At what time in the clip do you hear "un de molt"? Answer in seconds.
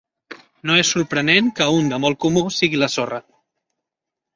1.75-2.21